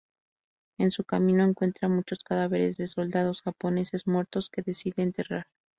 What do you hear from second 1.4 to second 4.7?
encuentra muchos cadáveres de soldados japoneses muertos, que